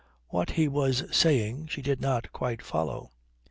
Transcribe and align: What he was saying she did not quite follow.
What 0.29 0.49
he 0.49 0.67
was 0.67 1.03
saying 1.15 1.67
she 1.67 1.83
did 1.83 2.01
not 2.01 2.31
quite 2.31 2.63
follow. 2.63 3.11